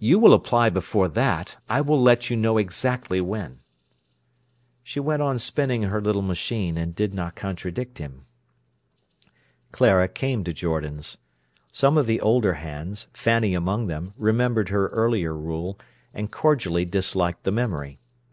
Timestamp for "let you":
2.02-2.36